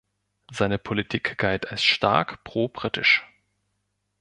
[0.51, 3.21] Seine Politik galt als stark probritisch.